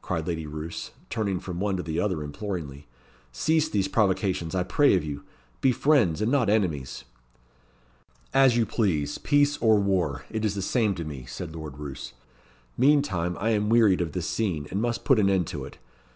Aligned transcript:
cried 0.00 0.28
Lady 0.28 0.46
Roos, 0.46 0.92
turning 1.10 1.40
from 1.40 1.58
one 1.58 1.76
to 1.76 1.82
the 1.82 1.98
other 1.98 2.22
imploringly. 2.22 2.86
"Cease 3.32 3.68
these 3.68 3.88
provocations, 3.88 4.54
I 4.54 4.62
pray 4.62 4.94
of 4.94 5.02
you. 5.04 5.24
Be 5.60 5.72
friends, 5.72 6.22
and 6.22 6.30
not 6.30 6.48
enemies." 6.48 7.02
"As 8.32 8.56
you 8.56 8.64
please 8.64 9.18
peace 9.18 9.56
or 9.56 9.76
war; 9.80 10.24
it 10.30 10.44
is 10.44 10.54
the 10.54 10.62
same 10.62 10.94
to 10.94 11.04
me," 11.04 11.24
said 11.26 11.52
Lord 11.56 11.78
Roos. 11.78 12.12
"Meantime, 12.78 13.36
I 13.40 13.50
am 13.50 13.68
wearied 13.70 14.00
of 14.00 14.12
this 14.12 14.28
scene, 14.28 14.68
and 14.70 14.80
must 14.80 15.04
put 15.04 15.18
an 15.18 15.28
end 15.28 15.48
to 15.48 15.64
it. 15.64 15.78